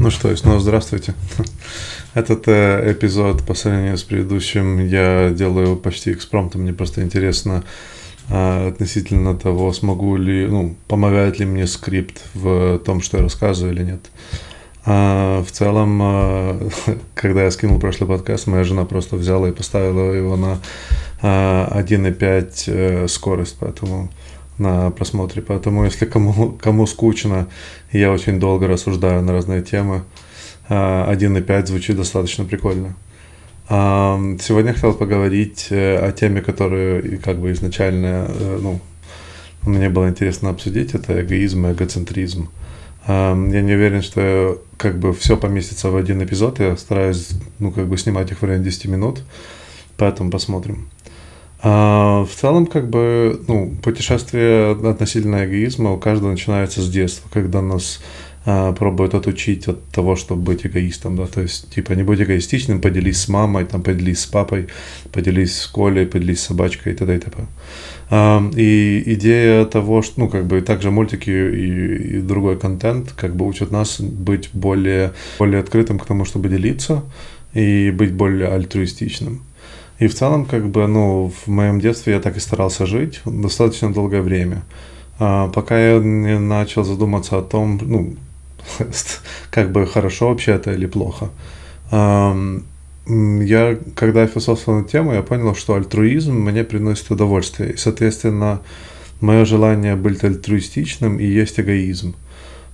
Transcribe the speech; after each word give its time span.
Ну 0.00 0.08
что, 0.08 0.34
снова 0.34 0.60
здравствуйте. 0.60 1.12
Этот 2.14 2.48
э, 2.48 2.90
эпизод 2.90 3.44
по 3.44 3.52
сравнению 3.52 3.98
с 3.98 4.02
предыдущим 4.02 4.78
я 4.86 5.28
делаю 5.28 5.76
почти 5.76 6.14
экспромтом. 6.14 6.62
Мне 6.62 6.72
просто 6.72 7.02
интересно 7.02 7.64
э, 8.30 8.68
относительно 8.68 9.36
того, 9.36 9.74
смогу 9.74 10.16
ли, 10.16 10.46
ну, 10.46 10.74
помогает 10.88 11.38
ли 11.38 11.44
мне 11.44 11.66
скрипт 11.66 12.22
в 12.32 12.78
том, 12.78 13.02
что 13.02 13.18
я 13.18 13.24
рассказываю 13.24 13.74
или 13.74 13.82
нет. 13.82 14.10
А, 14.86 15.44
в 15.44 15.50
целом, 15.50 16.00
э, 16.02 16.70
когда 17.14 17.44
я 17.44 17.50
скинул 17.50 17.78
прошлый 17.78 18.08
подкаст, 18.08 18.46
моя 18.46 18.64
жена 18.64 18.86
просто 18.86 19.16
взяла 19.16 19.50
и 19.50 19.52
поставила 19.52 20.14
его 20.14 20.36
на 20.36 20.60
э, 21.20 21.78
1,5 21.78 22.62
э, 22.68 23.06
скорость, 23.06 23.58
поэтому 23.60 24.08
на 24.60 24.90
просмотре. 24.90 25.42
Поэтому, 25.42 25.84
если 25.84 26.04
кому, 26.04 26.52
кому 26.52 26.86
скучно, 26.86 27.48
я 27.92 28.12
очень 28.12 28.38
долго 28.38 28.68
рассуждаю 28.68 29.22
на 29.22 29.32
разные 29.32 29.62
темы. 29.62 30.02
1.5 30.68 31.50
а, 31.50 31.66
звучит 31.66 31.96
достаточно 31.96 32.44
прикольно. 32.44 32.94
А, 33.68 34.20
сегодня 34.40 34.74
хотел 34.74 34.94
поговорить 34.94 35.68
э, 35.70 35.96
о 35.96 36.12
теме, 36.12 36.42
которую 36.42 37.20
как 37.20 37.38
бы 37.38 37.52
изначально 37.52 38.26
э, 38.28 38.58
ну, 38.60 38.80
мне 39.62 39.88
было 39.88 40.08
интересно 40.08 40.50
обсудить. 40.50 40.94
Это 40.94 41.20
эгоизм 41.20 41.66
и 41.66 41.72
эгоцентризм. 41.72 42.50
А, 43.06 43.32
я 43.32 43.62
не 43.62 43.72
уверен, 43.74 44.02
что 44.02 44.62
как 44.76 44.98
бы 44.98 45.12
все 45.12 45.36
поместится 45.36 45.90
в 45.90 45.96
один 45.96 46.22
эпизод. 46.22 46.60
Я 46.60 46.76
стараюсь 46.76 47.30
ну, 47.58 47.72
как 47.72 47.88
бы 47.88 47.96
снимать 47.96 48.30
их 48.30 48.42
в 48.42 48.44
районе 48.44 48.64
10 48.64 48.86
минут. 48.86 49.22
Поэтому 49.96 50.30
посмотрим. 50.30 50.88
А, 51.62 52.24
в 52.24 52.34
целом, 52.34 52.66
как 52.66 52.88
бы, 52.88 53.40
ну, 53.46 53.74
путешествие 53.82 54.72
относительно 54.72 55.44
эгоизма 55.44 55.92
у 55.92 55.98
каждого 55.98 56.30
начинается 56.30 56.80
с 56.80 56.88
детства, 56.88 57.28
когда 57.30 57.60
нас 57.60 58.00
а, 58.46 58.72
пробуют 58.72 59.14
отучить 59.14 59.68
от 59.68 59.84
того, 59.88 60.16
чтобы 60.16 60.40
быть 60.40 60.64
эгоистом, 60.64 61.16
да, 61.16 61.26
то 61.26 61.42
есть, 61.42 61.74
типа, 61.74 61.92
не 61.92 62.02
будь 62.02 62.20
эгоистичным, 62.22 62.80
поделись 62.80 63.20
с 63.20 63.28
мамой, 63.28 63.66
там, 63.66 63.82
поделись 63.82 64.20
с 64.20 64.26
папой, 64.26 64.68
поделись 65.12 65.58
с 65.58 65.66
Колей, 65.66 66.06
поделись 66.06 66.40
с 66.40 66.46
собачкой 66.46 66.94
и 66.94 66.96
т.д. 66.96 67.16
и 67.16 67.18
т.п. 67.18 67.44
А, 68.08 68.42
и 68.56 69.02
идея 69.14 69.66
того, 69.66 70.00
что, 70.00 70.20
ну, 70.20 70.28
как 70.30 70.46
бы, 70.46 70.62
также 70.62 70.90
мультики 70.90 71.28
и, 71.28 72.16
и 72.16 72.20
другой 72.20 72.58
контент, 72.58 73.12
как 73.12 73.36
бы, 73.36 73.46
учат 73.46 73.70
нас 73.70 74.00
быть 74.00 74.48
более, 74.54 75.12
более 75.38 75.60
открытым 75.60 75.98
к 75.98 76.06
тому, 76.06 76.24
чтобы 76.24 76.48
делиться 76.48 77.02
и 77.52 77.90
быть 77.90 78.12
более 78.12 78.48
альтруистичным. 78.48 79.42
И 80.00 80.08
в 80.08 80.14
целом, 80.14 80.46
как 80.46 80.66
бы, 80.70 80.86
ну, 80.86 81.30
в 81.44 81.48
моем 81.48 81.78
детстве 81.78 82.14
я 82.14 82.20
так 82.20 82.36
и 82.36 82.40
старался 82.40 82.86
жить 82.86 83.20
достаточно 83.26 83.92
долгое 83.92 84.22
время. 84.22 84.62
А, 85.18 85.48
пока 85.48 85.78
я 85.78 85.98
не 85.98 86.38
начал 86.38 86.84
задуматься 86.84 87.36
о 87.36 87.42
том, 87.42 87.78
ну, 87.82 88.16
как 89.50 89.72
бы 89.72 89.86
хорошо 89.86 90.30
вообще 90.30 90.52
это 90.52 90.72
или 90.72 90.86
плохо. 90.86 91.28
А, 91.90 92.34
я, 93.06 93.78
когда 93.94 94.22
я 94.22 94.26
философствовал 94.26 94.80
на 94.80 94.88
тему, 94.88 95.12
я 95.12 95.22
понял, 95.22 95.54
что 95.54 95.74
альтруизм 95.74 96.32
мне 96.32 96.64
приносит 96.64 97.10
удовольствие. 97.10 97.74
И, 97.74 97.76
соответственно, 97.76 98.62
мое 99.20 99.44
желание 99.44 99.96
быть 99.96 100.24
альтруистичным 100.24 101.20
и 101.20 101.26
есть 101.26 101.60
эгоизм. 101.60 102.14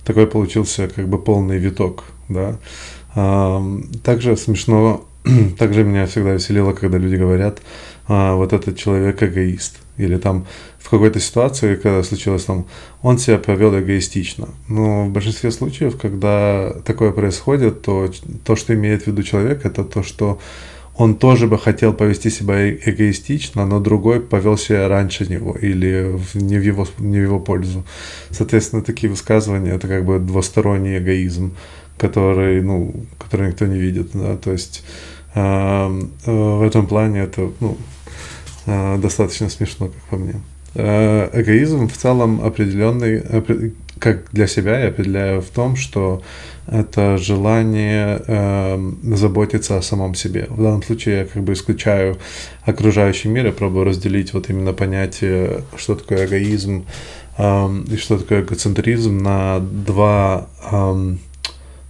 Такой 0.05 0.27
получился 0.27 0.87
как 0.87 1.09
бы 1.09 1.17
полный 1.17 1.57
виток, 1.57 2.05
да. 2.29 2.57
Также 4.03 4.37
смешно 4.37 5.05
Также 5.57 5.83
меня 5.83 6.05
всегда 6.05 6.33
веселило, 6.33 6.73
когда 6.73 6.97
люди 6.97 7.15
говорят, 7.15 7.61
а, 8.07 8.35
вот 8.35 8.53
этот 8.53 8.77
человек 8.77 9.21
эгоист. 9.21 9.79
Или 9.97 10.17
там 10.17 10.45
в 10.79 10.89
какой-то 10.89 11.19
ситуации, 11.19 11.75
когда 11.75 12.03
случилось 12.03 12.45
там, 12.45 12.65
он 13.01 13.17
себя 13.17 13.37
повел 13.37 13.77
эгоистично. 13.77 14.49
Но 14.69 15.05
в 15.05 15.09
большинстве 15.09 15.51
случаев, 15.51 15.97
когда 15.97 16.73
такое 16.85 17.11
происходит, 17.11 17.81
то 17.81 18.11
то, 18.45 18.55
что 18.55 18.73
имеет 18.73 19.03
в 19.03 19.07
виду 19.07 19.23
человек, 19.23 19.65
это 19.65 19.83
то, 19.83 20.03
что 20.03 20.39
он 20.97 21.15
тоже 21.15 21.47
бы 21.47 21.57
хотел 21.59 21.93
повести 21.93 22.29
себя 22.29 22.55
э, 22.55 22.77
эгоистично, 22.85 23.65
но 23.65 23.79
другой 23.79 24.19
повел 24.19 24.57
себя 24.57 24.87
раньше 24.87 25.27
него 25.27 25.55
или 25.61 26.17
в, 26.17 26.35
не, 26.35 26.57
в 26.57 26.63
его, 26.63 26.87
не 26.97 27.19
в 27.19 27.23
его 27.23 27.39
пользу. 27.39 27.83
Соответственно, 28.31 28.81
такие 28.81 29.09
высказывания 29.09 29.71
это 29.71 29.87
как 29.87 30.05
бы 30.05 30.19
двусторонний 30.19 30.97
эгоизм, 30.97 31.53
который, 31.97 32.61
ну, 32.61 32.93
который 33.17 33.47
никто 33.49 33.65
не 33.65 33.79
видит. 33.79 34.11
Да? 34.13 34.37
То 34.37 34.51
есть 34.51 34.83
Э, 35.37 35.87
в 36.25 36.63
этом 36.63 36.87
плане 36.87 37.21
это 37.21 37.51
ну, 37.59 37.77
э, 38.65 38.97
достаточно 38.97 39.49
смешно, 39.49 39.87
как 39.87 40.01
по 40.09 40.17
мне. 40.17 40.41
Э, 40.75 41.29
эгоизм 41.33 41.87
в 41.87 41.97
целом 41.97 42.41
определенный, 42.43 43.23
как 43.99 44.31
для 44.31 44.47
себя 44.47 44.79
я 44.79 44.87
определяю 44.87 45.41
в 45.41 45.49
том, 45.49 45.75
что 45.75 46.21
это 46.67 47.17
желание 47.17 48.21
э, 48.27 48.91
заботиться 49.15 49.77
о 49.77 49.81
самом 49.81 50.15
себе. 50.15 50.47
В 50.49 50.61
данном 50.61 50.83
случае 50.83 51.19
я 51.19 51.25
как 51.25 51.43
бы 51.43 51.53
исключаю 51.53 52.17
окружающий 52.63 53.29
мир, 53.29 53.45
я 53.45 53.51
пробую 53.51 53.85
разделить 53.85 54.33
вот 54.33 54.49
именно 54.49 54.73
понятие, 54.73 55.61
что 55.77 55.95
такое 55.95 56.25
эгоизм 56.25 56.85
э, 57.37 57.69
и 57.91 57.95
что 57.97 58.17
такое 58.17 58.41
эгоцентризм 58.41 59.17
на 59.19 59.59
два 59.59 60.49
э, 60.71 61.15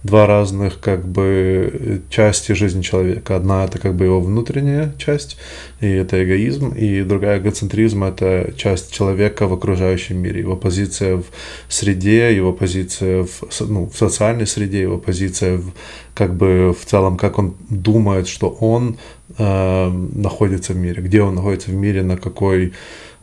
два 0.08 0.26
разных 0.26 0.80
как 0.80 1.06
бы 1.06 2.02
части 2.08 2.52
жизни 2.52 2.82
человека. 2.82 3.36
Одна 3.36 3.64
это 3.64 3.78
как 3.78 3.94
бы 3.94 4.06
его 4.06 4.20
внутренняя 4.20 4.94
часть, 4.98 5.36
и 5.80 5.86
это 5.86 6.24
эгоизм, 6.24 6.70
и 6.70 7.02
другая 7.02 7.38
эгоцентризм 7.38 8.04
это 8.04 8.52
часть 8.56 8.92
человека 8.92 9.46
в 9.46 9.52
окружающем 9.52 10.16
мире, 10.16 10.40
его 10.40 10.56
позиция 10.56 11.16
в 11.16 11.24
среде, 11.68 12.34
его 12.34 12.52
позиция 12.52 13.24
в, 13.24 13.60
ну, 13.60 13.86
в 13.86 13.96
социальной 13.96 14.46
среде, 14.46 14.80
его 14.80 14.98
позиция 14.98 15.58
в, 15.58 15.72
как 16.14 16.34
бы 16.34 16.74
в 16.78 16.86
целом, 16.86 17.16
как 17.16 17.38
он 17.38 17.54
думает, 17.68 18.28
что 18.28 18.48
он 18.48 18.96
э, 19.36 19.90
находится 20.14 20.72
в 20.72 20.76
мире, 20.76 21.02
где 21.02 21.20
он 21.20 21.34
находится 21.34 21.70
в 21.70 21.74
мире, 21.74 22.02
на 22.02 22.16
какой 22.16 22.72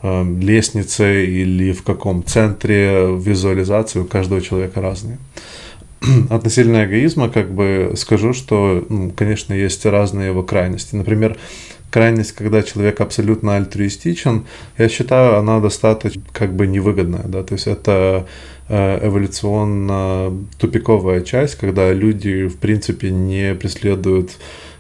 э, 0.04 0.24
лестнице 0.40 1.26
или 1.26 1.72
в 1.72 1.82
каком 1.82 2.24
центре 2.24 3.08
визуализации 3.18 4.00
у 4.00 4.06
каждого 4.06 4.42
человека 4.42 4.82
разные. 4.82 5.18
относительно 6.30 6.86
эгоизма, 6.86 7.30
как 7.30 7.52
бы 7.52 7.94
скажу, 7.96 8.34
что, 8.34 8.86
ну, 8.90 9.12
конечно, 9.12 9.54
есть 9.54 9.86
разные 9.86 10.30
его 10.30 10.44
крайности. 10.44 10.96
Например, 10.96 11.38
крайность, 11.90 12.34
когда 12.34 12.62
человек 12.64 13.00
абсолютно 13.02 13.56
альтруистичен, 13.56 14.46
я 14.78 14.90
считаю, 14.90 15.38
она 15.38 15.60
достаточно 15.60 16.22
как 16.34 16.54
бы 16.54 16.68
невыгодная, 16.68 17.24
да, 17.24 17.44
то 17.44 17.54
есть 17.54 17.68
это 17.68 18.28
э, 18.68 19.08
эволюционно 19.08 20.34
тупиковая 20.60 21.22
часть, 21.22 21.56
когда 21.56 21.94
люди, 21.94 22.48
в 22.48 22.58
принципе, 22.58 23.12
не 23.12 23.56
преследуют 23.56 24.32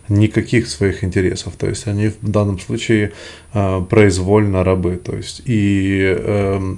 никаких 0.09 0.67
своих 0.67 1.03
интересов, 1.03 1.53
то 1.57 1.67
есть 1.67 1.87
они 1.87 2.09
в 2.09 2.29
данном 2.29 2.59
случае 2.59 3.13
э, 3.53 3.81
произвольно 3.89 4.63
рабы, 4.63 4.97
то 4.97 5.15
есть 5.15 5.41
и 5.45 6.15
э, 6.17 6.75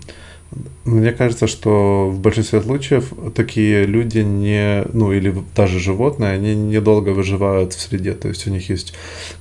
мне 0.85 1.12
кажется, 1.12 1.47
что 1.47 2.09
в 2.09 2.19
большинстве 2.19 2.62
случаев 2.62 3.13
такие 3.35 3.85
люди 3.85 4.19
не, 4.19 4.85
ну 4.94 5.12
или 5.12 5.34
даже 5.56 5.79
животные, 5.79 6.31
они 6.31 6.56
недолго 6.56 7.09
выживают 7.09 7.73
в 7.73 7.81
среде, 7.81 8.13
то 8.13 8.28
есть 8.28 8.47
у 8.47 8.51
них 8.51 8.69
есть 8.69 8.94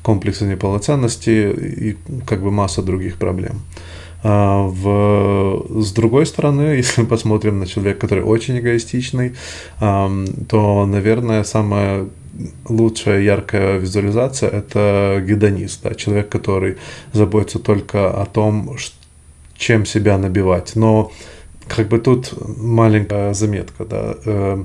комплексы 0.03 0.45
неполноценности 0.45 1.53
и 1.53 1.97
как 2.27 2.43
бы 2.43 2.51
масса 2.51 2.83
других 2.83 3.17
проблем. 3.17 3.61
А 4.23 4.63
в, 4.63 5.83
с 5.83 5.93
другой 5.93 6.27
стороны, 6.27 6.63
если 6.77 7.03
мы 7.03 7.07
посмотрим 7.07 7.61
на 7.61 7.67
человека, 7.67 8.01
который 8.01 8.25
очень 8.25 8.59
эгоистичный, 8.59 9.35
то, 9.79 10.87
наверное, 10.87 11.45
самая 11.45 12.09
лучшая 12.69 13.21
яркая 13.21 13.79
визуализация– 13.79 14.51
это 14.53 15.23
гедонист, 15.27 15.83
да, 15.83 15.95
человек, 15.95 16.29
который 16.29 16.77
заботится 17.13 17.59
только 17.59 18.11
о 18.11 18.27
том, 18.27 18.77
что 18.77 18.96
чем 19.59 19.87
себя 19.87 20.19
набивать. 20.19 20.77
Но 20.77 21.13
как 21.69 21.89
бы 21.89 21.99
тут 21.99 22.33
маленькая 22.59 23.35
заметка, 23.35 23.85
да. 23.85 24.15
Э, 24.25 24.65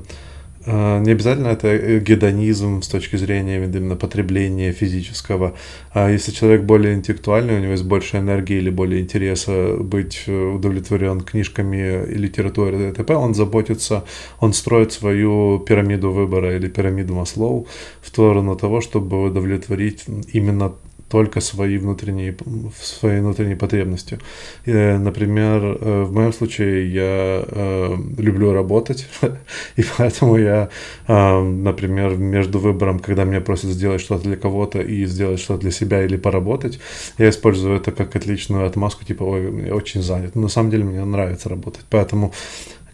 э, 0.66 0.98
не 1.00 1.10
обязательно 1.10 1.48
это 1.48 1.98
гедонизм 1.98 2.82
с 2.82 2.88
точки 2.88 3.16
зрения 3.16 3.56
именно 3.56 3.96
потребления 3.96 4.72
физического. 4.72 5.54
А 5.92 6.10
если 6.10 6.30
человек 6.30 6.62
более 6.62 6.94
интеллектуальный, 6.94 7.56
у 7.56 7.58
него 7.58 7.72
есть 7.72 7.84
больше 7.84 8.18
энергии 8.18 8.56
или 8.56 8.70
более 8.70 9.00
интереса 9.00 9.76
быть 9.78 10.28
удовлетворен 10.28 11.20
книжками 11.22 12.04
и 12.08 12.14
литературой 12.14 12.90
и 12.90 12.92
т.п., 12.92 13.14
он 13.14 13.34
заботится, 13.34 14.04
он 14.38 14.52
строит 14.52 14.92
свою 14.92 15.58
пирамиду 15.58 16.12
выбора 16.12 16.56
или 16.56 16.68
пирамиду 16.68 17.14
Маслоу 17.14 17.66
в 18.00 18.08
сторону 18.08 18.54
того, 18.54 18.80
чтобы 18.80 19.24
удовлетворить 19.24 20.04
именно 20.32 20.72
только 21.12 21.40
свои 21.40 21.76
внутренние, 21.76 22.34
свои 22.82 23.20
внутренние 23.20 23.56
потребности. 23.56 24.18
И, 24.64 24.72
например, 24.72 25.62
э, 25.62 26.02
в 26.04 26.12
моем 26.14 26.32
случае 26.32 26.90
я 26.90 27.44
э, 27.46 27.96
люблю 28.16 28.54
работать, 28.54 29.06
и 29.76 29.84
поэтому 29.98 30.38
я, 30.38 30.70
э, 31.08 31.40
например, 31.42 32.16
между 32.16 32.58
выбором, 32.58 32.98
когда 32.98 33.24
меня 33.24 33.42
просят 33.42 33.70
сделать 33.70 34.00
что-то 34.00 34.22
для 34.24 34.36
кого-то 34.36 34.80
и 34.80 35.04
сделать 35.04 35.38
что-то 35.38 35.60
для 35.60 35.70
себя 35.70 36.02
или 36.02 36.16
поработать, 36.16 36.80
я 37.18 37.28
использую 37.28 37.76
это 37.76 37.92
как 37.92 38.16
отличную 38.16 38.66
отмазку, 38.66 39.04
типа, 39.04 39.24
ой, 39.24 39.66
я 39.66 39.74
очень 39.74 40.02
занят. 40.02 40.34
Но 40.34 40.40
на 40.42 40.48
самом 40.48 40.70
деле 40.70 40.84
мне 40.84 41.04
нравится 41.04 41.50
работать, 41.50 41.84
поэтому 41.90 42.32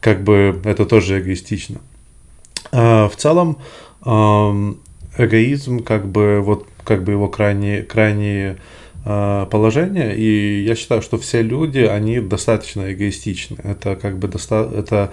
как 0.01 0.25
бы 0.25 0.61
это 0.65 0.87
тоже 0.87 1.21
эгоистично. 1.21 1.79
в 2.73 3.13
целом 3.17 3.59
эгоизм, 5.19 5.81
как 5.81 6.07
бы 6.07 6.41
вот 6.41 6.67
как 6.85 7.05
бы 7.05 7.13
его 7.13 7.29
крайне, 7.29 7.83
крайне 7.83 8.57
Э, 9.11 9.47
положение, 9.51 10.15
и 10.15 10.63
я 10.65 10.75
считаю, 10.75 11.01
что 11.01 11.17
все 11.17 11.41
люди, 11.41 11.79
они 11.79 12.21
достаточно 12.21 12.93
эгоистичны. 12.93 13.57
Это 13.63 13.97
как 13.97 14.19
бы 14.19 14.29
доста 14.29 14.71
это 14.75 15.13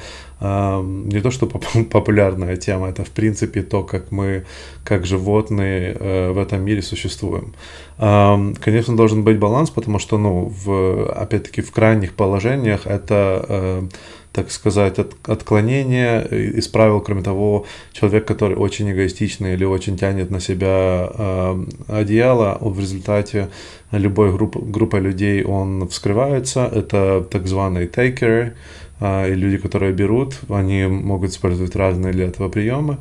не 0.84 1.22
то, 1.22 1.32
что 1.32 1.48
популярная 1.92 2.58
тема, 2.58 2.90
это 2.90 3.04
в 3.04 3.10
принципе 3.10 3.62
то, 3.62 3.84
как 3.84 4.12
мы, 4.12 4.46
как 4.84 5.06
животные 5.06 5.96
э, 6.00 6.32
в 6.32 6.38
этом 6.38 6.64
мире 6.64 6.82
существуем. 6.82 7.54
Конечно, 7.98 8.98
должен 8.98 9.24
быть 9.24 9.40
баланс, 9.40 9.70
потому 9.70 10.00
что, 10.00 10.18
ну, 10.18 10.52
в, 10.66 11.12
опять-таки, 11.14 11.62
в 11.62 11.72
крайних 11.72 12.14
положениях 12.14 12.86
это 12.88 13.46
э, 13.48 13.84
так 14.36 14.52
сказать, 14.52 15.00
от, 15.00 15.16
отклонение 15.30 16.28
из 16.28 16.68
правил, 16.68 17.00
кроме 17.00 17.22
того, 17.22 17.66
человек, 17.94 18.26
который 18.28 18.58
очень 18.58 18.92
эгоистичный 18.92 19.54
или 19.54 19.64
очень 19.64 19.98
тянет 19.98 20.30
на 20.30 20.42
себя 20.42 21.10
э, 21.10 21.66
одеяло, 21.88 22.58
в 22.60 22.78
результате 22.78 23.48
любой 23.92 24.34
группы, 24.34 24.60
группы 24.60 25.00
людей 25.00 25.42
он 25.44 25.88
вскрывается. 25.88 26.66
Это 26.66 27.26
так 27.32 27.48
званые 27.48 27.88
тейкеры, 27.88 28.56
и 29.02 29.34
люди, 29.34 29.58
которые 29.58 29.94
берут, 29.94 30.40
они 30.50 30.86
могут 30.88 31.32
использовать 31.32 31.76
разные 31.76 32.14
для 32.14 32.28
этого 32.28 32.50
приемы. 32.50 32.98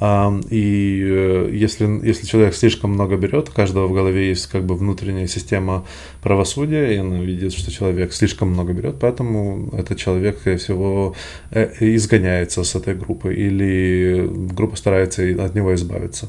И 0.00 1.02
э, 1.04 1.50
если, 1.52 2.06
если 2.06 2.24
человек 2.24 2.54
слишком 2.54 2.92
много 2.92 3.16
берет, 3.16 3.48
у 3.48 3.52
каждого 3.52 3.88
в 3.88 3.92
голове 3.92 4.28
есть 4.28 4.46
как 4.46 4.64
бы 4.64 4.76
внутренняя 4.76 5.26
система 5.26 5.84
правосудия, 6.22 6.94
и 6.94 6.98
она 6.98 7.18
видит, 7.18 7.52
что 7.52 7.72
человек 7.72 8.12
слишком 8.12 8.50
много 8.50 8.72
берет, 8.72 8.96
поэтому 9.00 9.70
этот 9.72 9.98
человек, 9.98 10.38
скорее 10.38 10.58
всего, 10.58 11.16
э, 11.50 11.72
изгоняется 11.80 12.62
с 12.62 12.76
этой 12.76 12.94
группы, 12.94 13.34
или 13.34 14.30
группа 14.54 14.76
старается 14.76 15.22
от 15.44 15.56
него 15.56 15.74
избавиться. 15.74 16.28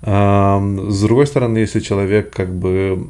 С 0.00 1.02
другой 1.02 1.26
стороны, 1.26 1.58
если 1.58 1.80
человек 1.80 2.30
как 2.30 2.54
бы 2.54 3.08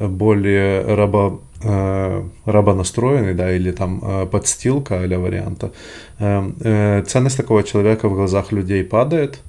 более 0.00 0.94
рабо 0.94 1.40
Э, 1.62 2.24
рабонастроенный, 2.46 3.34
да, 3.34 3.52
или 3.52 3.70
там 3.70 4.00
э, 4.02 4.26
подстилка 4.26 5.06
для 5.06 5.18
варианта, 5.18 5.72
э, 6.18 7.02
ценность 7.06 7.36
такого 7.36 7.62
человека 7.62 8.08
в 8.08 8.14
глазах 8.14 8.50
людей 8.50 8.82
падает, 8.82 9.40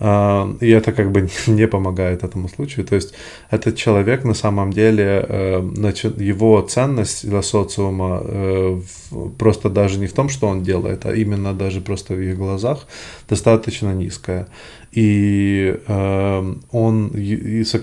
и 0.00 0.68
это 0.68 0.92
как 0.92 1.12
бы 1.12 1.28
не 1.46 1.68
помогает 1.68 2.24
этому 2.24 2.48
случаю. 2.48 2.84
То 2.84 2.96
есть 2.96 3.14
этот 3.50 3.76
человек 3.76 4.24
на 4.24 4.34
самом 4.34 4.72
деле, 4.72 5.62
значит, 5.74 6.20
его 6.20 6.60
ценность 6.62 7.28
для 7.28 7.42
социума 7.42 8.80
просто 9.38 9.70
даже 9.70 9.98
не 9.98 10.06
в 10.06 10.12
том, 10.12 10.28
что 10.28 10.48
он 10.48 10.62
делает, 10.62 11.06
а 11.06 11.14
именно 11.14 11.54
даже 11.54 11.80
просто 11.80 12.14
в 12.14 12.20
их 12.20 12.36
глазах 12.36 12.86
достаточно 13.28 13.94
низкая 13.94 14.48
и 14.94 15.76
э, 15.86 16.54
он, 16.70 17.10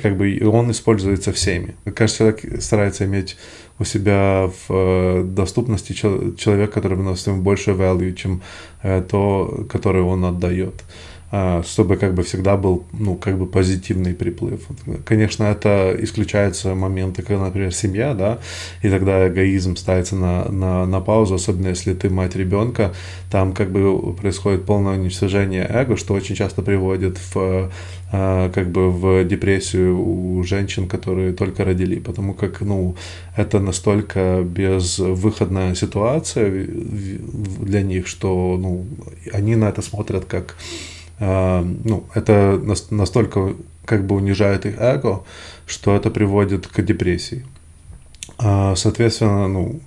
как 0.02 0.18
бы, 0.18 0.42
он 0.46 0.72
используется 0.72 1.34
всеми. 1.34 1.76
Каждый 1.94 2.18
человек 2.18 2.64
старается 2.64 3.04
иметь 3.04 3.38
у 3.80 3.84
себя 3.84 4.50
в 4.50 4.74
э, 4.74 5.24
доступности 5.26 5.92
чел- 5.92 6.36
человек, 6.36 6.72
который 6.72 6.96
приносит 6.96 7.28
ему 7.28 7.42
больше 7.42 7.72
value, 7.72 8.14
чем 8.14 8.42
э, 8.82 9.02
то, 9.02 9.66
которое 9.70 10.04
он 10.04 10.24
отдает. 10.24 10.84
А, 11.34 11.64
чтобы 11.64 11.96
как 11.96 12.14
бы 12.14 12.24
всегда 12.24 12.58
был, 12.58 12.84
ну, 12.92 13.16
как 13.16 13.38
бы 13.38 13.46
позитивный 13.46 14.14
приплыв. 14.14 14.68
Конечно, 15.06 15.46
это 15.46 15.96
исключаются 15.98 16.76
моменты, 16.76 17.22
когда, 17.22 17.46
например, 17.46 17.74
семья, 17.74 18.14
да, 18.14 18.40
и 18.82 18.90
тогда 18.90 19.30
эгоизм 19.30 19.78
ставится 19.78 20.18
на, 20.18 20.52
на, 20.52 20.86
на 20.86 21.00
паузу, 21.00 21.36
особенно 21.36 21.70
если 21.70 21.94
ты 21.94 22.10
мать 22.10 22.36
ребенка, 22.36 22.94
там 23.30 23.54
как 23.54 23.72
бы 23.72 24.14
происходит 24.14 24.66
полное 24.66 25.00
уничтожение 25.00 25.66
эго, 25.70 25.96
что 25.96 26.16
очень 26.16 26.36
часто 26.36 26.64
приводит 26.64 27.18
в 27.34 27.72
а, 28.12 28.50
как 28.50 28.70
бы 28.70 28.92
в 28.92 29.24
депрессию 29.24 29.98
у 30.06 30.44
женщин, 30.44 30.90
которые 30.90 31.32
только 31.32 31.64
родили, 31.64 32.00
потому 32.00 32.34
как, 32.34 32.60
ну, 32.60 32.98
это 33.38 33.62
настолько 33.62 34.42
безвыходная 34.44 35.76
ситуация 35.76 36.68
для 37.62 37.82
них, 37.84 38.08
что, 38.08 38.58
ну, 38.60 38.86
они 39.32 39.56
на 39.56 39.70
это 39.70 39.82
смотрят 39.82 40.26
как 40.26 40.58
ну, 41.22 42.04
это 42.16 42.60
настолько 42.90 43.54
как 43.86 44.06
бы 44.06 44.16
унижает 44.16 44.66
их 44.66 44.76
эго, 44.80 45.24
что 45.66 45.96
это 45.96 46.10
приводит 46.10 46.68
к 46.68 46.82
депрессии. 46.82 47.46
А, 48.38 48.76
соответственно, 48.76 49.48
ну, 49.48 49.80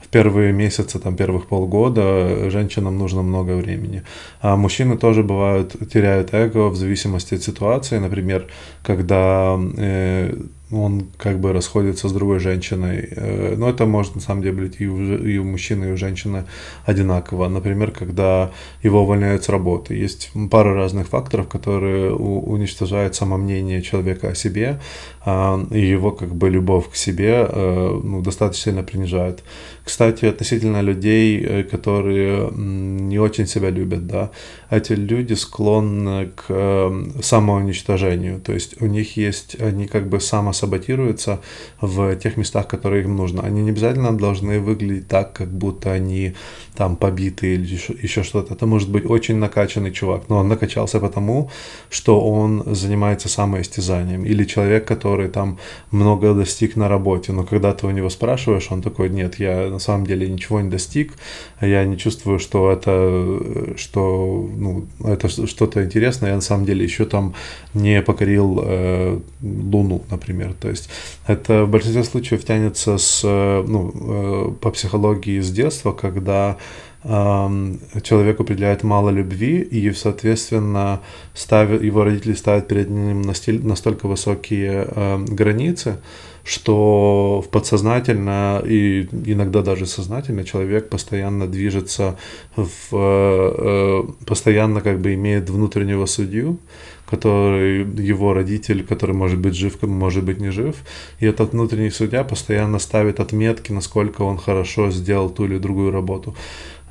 в 0.00 0.08
первые 0.08 0.52
месяцы, 0.52 0.98
там, 0.98 1.16
первых 1.16 1.46
полгода 1.46 2.50
женщинам 2.50 2.98
нужно 2.98 3.22
много 3.22 3.52
времени. 3.52 4.02
А 4.40 4.56
мужчины 4.56 4.96
тоже 4.96 5.22
бывают, 5.22 5.76
теряют 5.92 6.34
эго 6.34 6.68
в 6.68 6.76
зависимости 6.76 7.34
от 7.34 7.42
ситуации. 7.42 7.98
Например, 7.98 8.46
когда 8.82 9.58
э, 9.76 10.34
он 10.72 11.08
как 11.16 11.40
бы 11.40 11.52
расходится 11.52 12.08
с 12.08 12.12
другой 12.12 12.38
женщиной. 12.38 13.08
Э, 13.10 13.54
но 13.56 13.68
это 13.68 13.86
может 13.86 14.14
на 14.14 14.20
самом 14.20 14.42
деле 14.42 14.62
быть 14.62 14.80
и 14.80 14.86
у, 14.86 15.16
и 15.16 15.38
у 15.38 15.44
мужчины, 15.44 15.86
и 15.86 15.92
у 15.92 15.96
женщины 15.96 16.44
одинаково. 16.84 17.48
Например, 17.48 17.90
когда 17.90 18.50
его 18.82 19.02
увольняют 19.02 19.44
с 19.44 19.48
работы. 19.48 19.94
Есть 19.94 20.30
пара 20.50 20.74
разных 20.74 21.08
факторов, 21.08 21.48
которые 21.48 22.14
уничтожают 22.14 23.14
самомнение 23.14 23.82
человека 23.82 24.28
о 24.28 24.34
себе, 24.34 24.80
а, 25.24 25.60
и 25.70 25.80
его 25.80 26.12
как 26.12 26.34
бы 26.34 26.50
любовь 26.50 26.90
к 26.90 26.96
себе 26.96 27.46
э, 27.48 28.00
ну, 28.02 28.22
достаточно 28.22 28.70
сильно 28.70 28.82
принижают. 28.82 29.42
Кстати, 29.90 30.26
относительно 30.26 30.82
людей, 30.82 31.44
э, 31.44 31.64
которые 31.64 32.48
не 32.52 33.18
очень 33.18 33.48
себя 33.48 33.70
любят, 33.70 34.06
да, 34.06 34.30
эти 34.70 34.92
люди 34.92 35.34
склонны 35.34 36.30
к 36.36 36.92
самоуничтожению. 37.22 38.40
То 38.40 38.52
есть 38.52 38.80
у 38.80 38.86
них 38.86 39.16
есть, 39.16 39.60
они 39.60 39.88
как 39.88 40.08
бы 40.08 40.20
само 40.20 40.52
саботируются 40.52 41.40
в 41.80 42.14
тех 42.14 42.36
местах, 42.36 42.68
которые 42.68 43.02
им 43.02 43.16
нужно. 43.16 43.42
Они 43.42 43.62
не 43.62 43.70
обязательно 43.70 44.16
должны 44.16 44.60
выглядеть 44.60 45.08
так, 45.08 45.32
как 45.32 45.48
будто 45.48 45.90
они 45.90 46.34
там 46.76 46.96
побиты 46.96 47.54
или 47.54 47.66
еще 48.02 48.22
что-то. 48.22 48.54
Это 48.54 48.66
может 48.66 48.90
быть 48.90 49.10
очень 49.10 49.38
накачанный 49.38 49.90
чувак, 49.90 50.28
но 50.28 50.36
он 50.38 50.48
накачался 50.48 51.00
потому, 51.00 51.50
что 51.90 52.20
он 52.20 52.62
занимается 52.66 53.28
самоистязанием. 53.28 54.24
Или 54.24 54.44
человек, 54.44 54.84
который 54.84 55.28
там 55.28 55.58
много 55.90 56.32
достиг 56.32 56.76
на 56.76 56.88
работе, 56.88 57.32
но 57.32 57.42
когда 57.42 57.72
ты 57.72 57.86
у 57.88 57.90
него 57.90 58.08
спрашиваешь, 58.08 58.70
он 58.70 58.82
такой, 58.82 59.10
нет, 59.10 59.40
я 59.40 59.68
на 59.68 59.79
самом 59.80 60.06
деле 60.06 60.28
ничего 60.28 60.60
не 60.60 60.70
достиг, 60.70 61.14
я 61.60 61.84
не 61.84 61.96
чувствую, 61.96 62.38
что 62.38 62.70
это, 62.70 63.76
что, 63.76 64.48
ну, 64.56 64.86
это 65.04 65.28
что-то 65.28 65.84
интересное, 65.84 66.30
я 66.30 66.36
на 66.36 66.40
самом 66.40 66.64
деле 66.64 66.84
еще 66.84 67.04
там 67.04 67.34
не 67.74 68.02
покорил 68.02 68.60
э, 68.62 69.20
Луну, 69.42 70.02
например. 70.10 70.54
То 70.60 70.68
есть 70.68 70.88
это 71.26 71.64
в 71.64 71.70
большинстве 71.70 72.04
случаев 72.04 72.44
тянется 72.44 72.98
с, 72.98 73.22
э, 73.24 73.64
ну, 73.66 73.92
э, 73.94 74.52
по 74.60 74.70
психологии 74.70 75.40
с 75.40 75.50
детства, 75.50 75.92
когда 75.92 76.56
человек 77.02 78.40
определяет 78.40 78.82
мало 78.82 79.10
любви, 79.10 79.60
и, 79.60 79.90
соответственно, 79.92 81.00
ставят, 81.34 81.82
его 81.82 82.04
родители 82.04 82.34
ставят 82.34 82.68
перед 82.68 82.90
ним 82.90 83.22
настолько 83.22 84.06
высокие 84.06 84.86
э, 84.86 85.24
границы, 85.24 85.96
что 86.44 87.42
в 87.46 87.48
подсознательно 87.48 88.62
и 88.66 89.08
иногда 89.24 89.62
даже 89.62 89.86
сознательно 89.86 90.44
человек 90.44 90.90
постоянно 90.90 91.46
движется, 91.46 92.18
в, 92.56 92.68
э, 92.92 94.02
постоянно 94.26 94.82
как 94.82 95.00
бы 95.00 95.14
имеет 95.14 95.48
внутреннего 95.48 96.04
судью, 96.06 96.58
который 97.10 97.84
его 97.84 98.34
родитель, 98.34 98.84
который 98.84 99.14
может 99.14 99.38
быть 99.38 99.54
жив, 99.54 99.82
может 99.82 100.24
быть 100.24 100.40
не 100.40 100.50
жив. 100.50 100.76
И 101.18 101.26
этот 101.26 101.52
внутренний 101.52 101.90
судья 101.90 102.24
постоянно 102.24 102.78
ставит 102.78 103.20
отметки, 103.20 103.72
насколько 103.72 104.22
он 104.22 104.36
хорошо 104.36 104.90
сделал 104.90 105.30
ту 105.30 105.46
или 105.46 105.58
другую 105.58 105.90
работу 105.90 106.34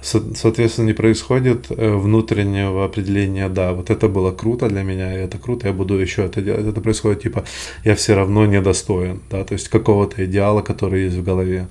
соответственно, 0.02 0.88
не 0.88 0.94
происходит 0.94 1.68
э, 1.70 1.96
внутреннего 1.96 2.86
определения, 2.86 3.50
да, 3.50 3.74
вот 3.74 3.90
это 3.90 4.08
было 4.08 4.32
круто 4.32 4.70
для 4.70 4.84
меня, 4.84 5.14
это 5.14 5.38
круто, 5.38 5.68
я 5.68 5.74
буду 5.74 5.96
еще 5.96 6.26
это 6.26 6.42
делать. 6.42 6.66
Это 6.66 6.82
происходит 6.82 7.22
типа, 7.22 7.44
я 7.84 7.96
все 7.96 8.16
равно 8.16 8.46
недостоин, 8.46 9.22
да, 9.30 9.44
то 9.44 9.54
есть 9.54 9.68
какого-то 9.70 10.26
идеала, 10.26 10.62
который 10.62 11.04
есть 11.04 11.18
в 11.18 11.24
голове 11.24 11.68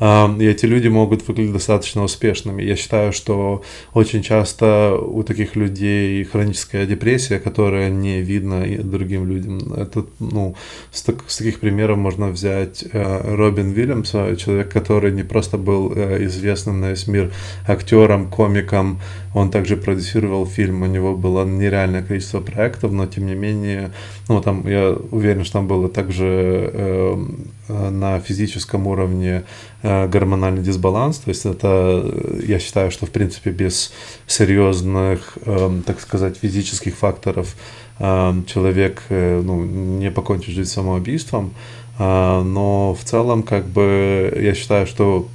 и 0.00 0.46
эти 0.46 0.64
люди 0.64 0.88
могут 0.88 1.28
выглядеть 1.28 1.52
достаточно 1.52 2.02
успешными. 2.02 2.62
Я 2.62 2.76
считаю, 2.76 3.12
что 3.12 3.62
очень 3.92 4.22
часто 4.22 4.96
у 4.96 5.22
таких 5.22 5.56
людей 5.56 6.24
хроническая 6.24 6.86
депрессия, 6.86 7.38
которая 7.38 7.90
не 7.90 8.22
видна 8.22 8.64
другим 8.82 9.26
людям. 9.26 9.74
Это, 9.74 10.06
ну, 10.18 10.54
с, 10.90 11.02
так, 11.02 11.24
с 11.26 11.36
таких 11.36 11.60
примеров 11.60 11.98
можно 11.98 12.28
взять 12.28 12.84
э, 12.92 13.34
Робин 13.36 13.72
Вильямса, 13.72 14.36
человек, 14.36 14.72
который 14.72 15.12
не 15.12 15.22
просто 15.22 15.58
был 15.58 15.92
э, 15.94 16.24
известным 16.24 16.80
на 16.80 16.90
весь 16.90 17.06
мир 17.06 17.32
актером, 17.66 18.30
комиком, 18.30 19.00
он 19.32 19.50
также 19.50 19.76
продюсировал 19.76 20.46
фильм, 20.46 20.82
у 20.82 20.86
него 20.86 21.16
было 21.16 21.44
нереальное 21.44 22.02
количество 22.02 22.40
проектов, 22.40 22.92
но 22.92 23.06
тем 23.06 23.26
не 23.26 23.34
менее, 23.34 23.92
ну, 24.28 24.40
там, 24.40 24.66
я 24.66 24.90
уверен, 25.10 25.44
что 25.44 25.54
там 25.54 25.68
было 25.68 25.88
также 25.88 26.70
э, 26.72 27.26
на 27.68 28.18
физическом 28.20 28.86
уровне 28.86 29.44
гормональный 29.82 30.62
дисбаланс, 30.62 31.18
то 31.18 31.28
есть 31.30 31.46
это, 31.46 32.04
я 32.46 32.58
считаю, 32.58 32.90
что 32.90 33.06
в 33.06 33.10
принципе 33.10 33.50
без 33.50 33.92
серьезных, 34.26 35.38
эм, 35.46 35.82
так 35.82 36.00
сказать, 36.00 36.36
физических 36.36 36.96
факторов 36.96 37.54
эм, 37.98 38.44
человек 38.44 39.02
ну, 39.08 39.64
не 39.64 40.10
покончит 40.10 40.54
жизнь 40.54 40.70
самоубийством, 40.70 41.54
но 41.98 42.96
в 42.98 43.04
целом 43.04 43.42
как 43.42 43.66
бы 43.66 44.36
я 44.40 44.54
считаю, 44.54 44.86
что 44.86 45.28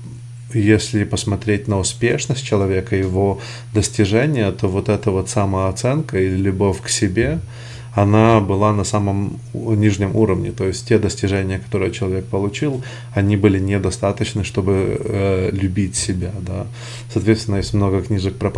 если 0.60 1.04
посмотреть 1.04 1.68
на 1.68 1.80
успешность 1.80 2.46
человека, 2.46 2.96
его 2.96 3.40
достижения, 3.74 4.52
то 4.52 4.68
вот 4.68 4.90
эта 4.90 5.12
вот 5.12 5.30
самооценка 5.30 6.20
или 6.20 6.36
любовь 6.36 6.82
к 6.82 6.90
себе– 6.90 7.40
она 7.96 8.42
была 8.42 8.74
на 8.74 8.84
самом 8.84 9.40
нижнем 9.54 10.16
уровне. 10.16 10.52
То 10.52 10.66
есть 10.66 10.88
те 10.88 11.00
достижения, 11.00 11.60
которые 11.60 11.92
человек 11.92 12.26
получил, 12.26 12.84
они 13.14 13.38
были 13.38 13.58
недостаточны, 13.58 14.44
чтобы 14.44 15.00
э, 15.00 15.50
любить 15.54 15.96
себя. 15.96 16.32
Да. 16.42 16.68
Соответственно, 17.14 17.58
есть 17.58 17.74
много 17.74 18.02
книжек 18.02 18.36
про 18.36 18.52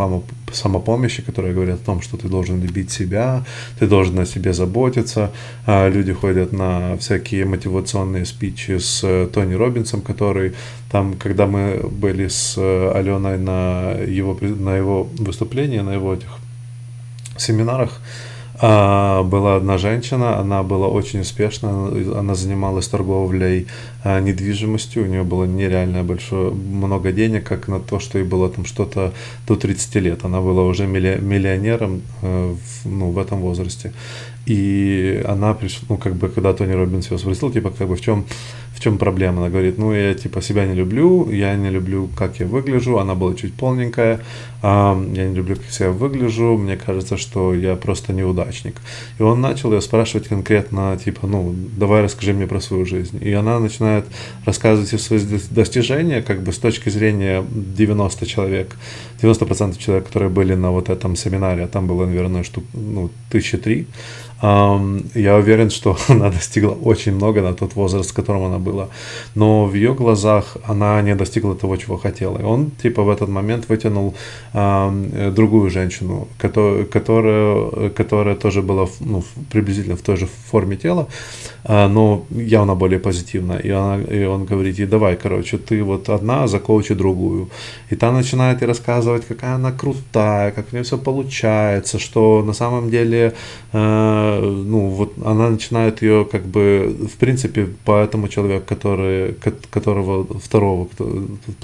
самопомощи, 0.52 1.22
которые 1.22 1.54
говорят 1.54 1.80
о 1.80 1.84
том, 1.84 2.00
что 2.00 2.16
ты 2.16 2.28
должен 2.28 2.60
любить 2.60 2.90
себя, 2.90 3.44
ты 3.78 3.86
должен 3.86 4.18
о 4.18 4.26
себе 4.26 4.52
заботиться. 4.52 5.30
А 5.66 5.88
люди 5.88 6.12
ходят 6.12 6.52
на 6.52 6.96
всякие 6.96 7.44
мотивационные 7.44 8.26
спичи 8.26 8.78
с 8.78 9.04
э, 9.04 9.28
Тони 9.32 9.54
Робинсом, 9.54 10.00
который 10.00 10.54
там, 10.90 11.14
когда 11.14 11.46
мы 11.46 11.88
были 11.88 12.26
с 12.26 12.54
э, 12.56 12.92
Аленой 12.92 13.38
на 13.38 13.92
его, 13.92 14.36
на 14.40 14.76
его 14.76 15.04
выступлении, 15.18 15.78
на 15.78 15.94
его 15.94 16.14
этих 16.14 16.28
семинарах, 17.36 18.00
а, 18.60 19.22
была 19.22 19.56
одна 19.56 19.78
женщина, 19.78 20.38
она 20.38 20.62
была 20.62 20.88
очень 20.88 21.20
успешна, 21.20 21.88
она 22.18 22.34
занималась 22.34 22.88
торговлей 22.88 23.68
а, 24.02 24.20
недвижимостью, 24.20 25.04
у 25.04 25.06
нее 25.06 25.22
было 25.22 25.44
нереально 25.44 26.02
большое, 26.02 26.50
много 26.50 27.12
денег, 27.12 27.44
как 27.44 27.68
на 27.68 27.78
то, 27.78 28.00
что 28.00 28.18
ей 28.18 28.24
было 28.24 28.48
там 28.48 28.64
что-то 28.64 29.12
до 29.46 29.54
30 29.54 29.94
лет. 29.96 30.24
Она 30.24 30.40
была 30.40 30.64
уже 30.64 30.86
миллионером 30.86 32.02
э, 32.22 32.54
в, 32.54 32.88
ну, 32.88 33.10
в 33.10 33.18
этом 33.18 33.40
возрасте. 33.40 33.92
И 34.46 35.22
она 35.28 35.54
пришла, 35.54 35.86
ну, 35.90 35.96
как 35.96 36.16
бы, 36.16 36.28
когда 36.28 36.52
Тони 36.52 36.72
Робинс 36.72 37.10
ее 37.10 37.18
спросил, 37.18 37.52
типа, 37.52 37.70
как 37.70 37.86
бы, 37.86 37.96
в 37.96 38.00
чем 38.00 38.24
в 38.78 38.80
чем 38.80 38.96
проблема? 38.96 39.38
Она 39.38 39.50
говорит, 39.50 39.76
ну, 39.76 39.92
я 39.92 40.14
типа 40.14 40.40
себя 40.40 40.64
не 40.64 40.74
люблю, 40.74 41.28
я 41.30 41.56
не 41.56 41.70
люблю, 41.70 42.08
как 42.16 42.38
я 42.38 42.46
выгляжу, 42.46 42.98
она 42.98 43.16
была 43.16 43.34
чуть 43.34 43.54
полненькая, 43.54 44.20
я 44.62 44.94
не 45.28 45.34
люблю, 45.34 45.56
как 45.56 45.80
я 45.80 45.90
выгляжу, 45.90 46.56
мне 46.56 46.76
кажется, 46.76 47.16
что 47.16 47.54
я 47.54 47.74
просто 47.74 48.12
неудачник. 48.12 48.76
И 49.18 49.22
он 49.22 49.40
начал 49.40 49.72
ее 49.72 49.80
спрашивать 49.80 50.28
конкретно, 50.28 50.96
типа, 51.04 51.26
ну, 51.26 51.52
давай 51.76 52.02
расскажи 52.02 52.32
мне 52.32 52.46
про 52.46 52.60
свою 52.60 52.86
жизнь. 52.86 53.18
И 53.20 53.32
она 53.32 53.58
начинает 53.58 54.04
рассказывать 54.46 54.94
о 54.94 54.98
свои 54.98 55.20
достижения, 55.50 56.22
как 56.22 56.42
бы 56.42 56.52
с 56.52 56.58
точки 56.58 56.88
зрения 56.88 57.44
90 57.50 58.26
человек, 58.26 58.76
90% 59.22 59.76
человек, 59.78 60.06
которые 60.06 60.30
были 60.30 60.54
на 60.54 60.70
вот 60.70 60.88
этом 60.88 61.16
семинаре, 61.16 61.64
а 61.64 61.66
там 61.66 61.88
было, 61.88 62.06
наверное, 62.06 62.44
штук, 62.44 62.62
ну, 62.74 63.10
тысячи 63.30 63.58
три, 63.58 63.86
я 64.40 65.36
уверен, 65.36 65.70
что 65.70 65.96
она 66.08 66.30
достигла 66.30 66.72
очень 66.72 67.14
много 67.14 67.42
на 67.42 67.54
тот 67.54 67.74
возраст, 67.74 68.10
в 68.10 68.14
котором 68.14 68.44
она 68.44 68.58
была. 68.58 68.67
Но 69.34 69.66
в 69.66 69.74
ее 69.74 69.94
глазах 69.94 70.56
она 70.64 71.02
не 71.02 71.14
достигла 71.14 71.54
того, 71.54 71.76
чего 71.76 71.96
хотела. 71.96 72.38
И 72.38 72.42
он, 72.42 72.70
типа, 72.82 73.02
в 73.02 73.10
этот 73.10 73.28
момент 73.28 73.68
вытянул 73.68 74.14
другую 74.52 75.70
женщину, 75.70 76.28
которая, 76.38 76.84
которая, 76.84 78.34
тоже 78.34 78.62
была 78.62 78.86
ну, 79.00 79.22
приблизительно 79.50 79.96
в 79.96 80.02
той 80.02 80.16
же 80.16 80.26
форме 80.50 80.76
тела, 80.76 81.06
но 81.64 82.26
явно 82.30 82.74
более 82.74 82.98
позитивно. 82.98 83.54
И, 83.54 83.70
она, 83.70 84.02
и 84.02 84.24
он 84.24 84.44
говорит, 84.44 84.78
и 84.78 84.86
давай, 84.86 85.16
короче, 85.16 85.58
ты 85.58 85.82
вот 85.82 86.08
одна, 86.08 86.46
закоучи 86.46 86.94
другую. 86.94 87.48
И 87.90 87.96
та 87.96 88.12
начинает 88.12 88.62
ей 88.62 88.68
рассказывать, 88.68 89.26
какая 89.26 89.54
она 89.54 89.72
крутая, 89.72 90.50
как 90.50 90.66
у 90.70 90.76
нее 90.76 90.84
все 90.84 90.98
получается, 90.98 91.98
что 91.98 92.42
на 92.42 92.52
самом 92.52 92.90
деле 92.90 93.34
э, 93.72 94.40
ну, 94.40 94.88
вот 94.88 95.12
она 95.24 95.50
начинает 95.50 96.02
ее 96.02 96.24
как 96.30 96.44
бы, 96.44 96.96
в 97.12 97.16
принципе, 97.16 97.66
по 97.84 98.02
этому 98.02 98.28
человеку, 98.28 98.66
который, 98.68 99.34
которого 99.70 100.26
второго, 100.38 100.88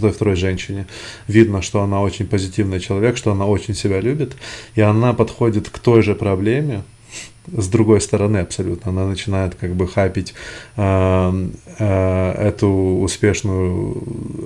той 0.00 0.12
второй 0.12 0.36
женщине, 0.36 0.86
видно, 1.28 1.62
что 1.62 1.82
она 1.82 2.00
очень 2.00 2.26
позитивный 2.26 2.80
человек, 2.80 3.16
что 3.16 3.32
она 3.32 3.46
очень 3.46 3.74
себя 3.74 4.00
любит, 4.00 4.36
и 4.74 4.80
она 4.80 5.12
подходит 5.12 5.68
к 5.68 5.78
той 5.78 6.02
же 6.02 6.14
проблеме, 6.14 6.82
с 7.52 7.68
другой 7.68 8.00
стороны 8.00 8.38
абсолютно. 8.38 8.90
Она 8.90 9.06
начинает 9.06 9.54
как 9.54 9.74
бы 9.74 9.86
хапить 9.86 10.34
э, 10.76 11.48
э, 11.78 12.32
эту 12.32 12.68
успешную 12.68 14.02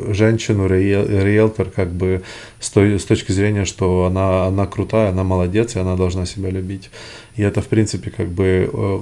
женщину, 0.08 0.66
риэлтор, 0.66 1.70
как 1.70 1.92
бы 1.92 2.22
с, 2.60 2.70
той, 2.70 2.98
с 2.98 3.04
точки 3.04 3.32
зрения, 3.32 3.64
что 3.64 4.04
она, 4.04 4.46
она 4.46 4.66
крутая, 4.66 5.10
она 5.10 5.24
молодец, 5.24 5.76
и 5.76 5.78
она 5.78 5.96
должна 5.96 6.26
себя 6.26 6.50
любить. 6.50 6.90
И 7.36 7.42
это, 7.42 7.62
в 7.62 7.68
принципе, 7.68 8.10
как 8.10 8.28
бы 8.28 8.70
э, 8.72 8.98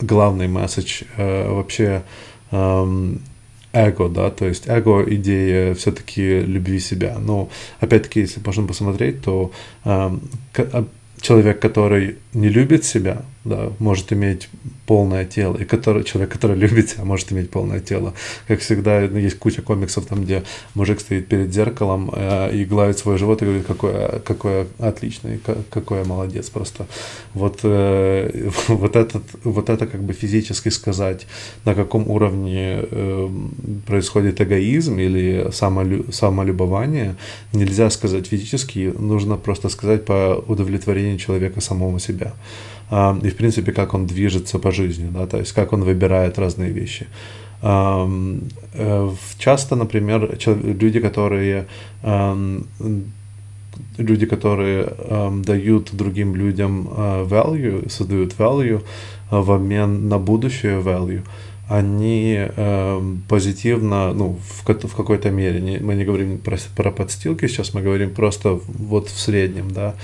главный 0.00 0.48
месседж 0.48 1.02
э, 1.16 1.50
вообще 1.50 2.02
э, 2.50 3.14
эго, 3.72 4.08
да, 4.08 4.30
то 4.30 4.46
есть 4.46 4.64
эго 4.66 5.04
идея 5.14 5.74
все-таки 5.74 6.40
любви 6.40 6.80
себя. 6.80 7.18
Но 7.18 7.50
опять-таки, 7.80 8.20
если 8.20 8.40
можно 8.44 8.66
посмотреть, 8.66 9.22
то 9.22 9.52
э, 9.84 10.10
человек, 11.20 11.60
который 11.60 12.16
не 12.34 12.48
любит 12.48 12.84
себя, 12.84 13.22
да, 13.44 13.72
может 13.78 14.12
иметь 14.12 14.48
полное 14.86 15.24
тело, 15.24 15.56
и 15.56 15.64
который, 15.64 16.04
человек, 16.04 16.32
который 16.32 16.56
любит 16.64 16.90
себя, 16.90 17.04
может 17.04 17.32
иметь 17.32 17.50
полное 17.50 17.80
тело. 17.80 18.14
Как 18.46 18.60
всегда, 18.60 19.06
ну, 19.10 19.18
есть 19.18 19.38
куча 19.38 19.62
комиксов, 19.62 20.06
там, 20.06 20.24
где 20.24 20.42
мужик 20.74 21.00
стоит 21.00 21.28
перед 21.28 21.52
зеркалом 21.52 22.10
э, 22.12 22.54
и 22.54 22.64
гладит 22.64 22.98
свой 22.98 23.18
живот 23.18 23.42
и 23.42 23.44
говорит, 23.44 23.66
какой, 23.66 24.20
какой 24.20 24.66
отличный, 24.78 25.40
какой 25.70 26.04
молодец 26.04 26.50
просто. 26.50 26.86
Вот, 27.34 27.60
э, 27.62 28.50
вот, 28.68 28.96
этот, 28.96 29.24
вот 29.44 29.70
это 29.70 29.86
как 29.86 30.02
бы 30.02 30.12
физически 30.12 30.68
сказать, 30.70 31.26
на 31.64 31.74
каком 31.74 32.08
уровне 32.08 32.80
э, 32.80 33.28
происходит 33.86 34.40
эгоизм 34.40 34.98
или 34.98 35.50
самолю, 35.52 36.10
самолюбование, 36.12 37.16
нельзя 37.52 37.90
сказать 37.90 38.26
физически, 38.26 38.92
нужно 38.98 39.36
просто 39.36 39.68
сказать 39.68 40.04
по 40.04 40.42
удовлетворению 40.46 41.18
человека 41.18 41.60
самого 41.60 42.00
себя. 42.00 42.27
А, 42.90 43.18
и, 43.22 43.28
в 43.28 43.36
принципе, 43.36 43.72
как 43.72 43.94
он 43.94 44.06
движется 44.06 44.58
по 44.58 44.70
жизни, 44.70 45.10
да, 45.10 45.26
то 45.26 45.38
есть 45.38 45.52
как 45.52 45.72
он 45.72 45.84
выбирает 45.84 46.38
разные 46.38 46.70
вещи. 46.70 47.06
Э, 47.62 49.10
часто, 49.38 49.76
например, 49.76 50.38
люди, 50.46 51.00
которые 51.00 51.66
люди, 53.98 54.26
которые 54.26 54.92
дают 55.44 55.90
другим 55.92 56.34
людям 56.34 56.88
а, 56.90 57.24
value, 57.24 57.88
создают 57.88 58.34
value 58.38 58.82
в 59.30 59.52
обмен 59.52 60.08
на 60.08 60.18
будущее 60.18 60.80
value, 60.80 61.22
они 61.68 62.36
э, 62.38 63.02
позитивно, 63.28 64.14
ну, 64.14 64.38
в, 64.48 64.64
в 64.64 64.94
какой-то 64.94 65.30
мере, 65.30 65.60
не, 65.60 65.78
мы 65.78 65.94
не 65.94 66.04
говорим 66.04 66.38
про, 66.38 66.56
про 66.74 66.90
подстилки 66.90 67.46
сейчас, 67.46 67.74
мы 67.74 67.82
говорим 67.82 68.14
просто 68.14 68.58
вот 68.66 69.08
в 69.08 69.18
среднем, 69.18 69.70
да, 69.70 69.94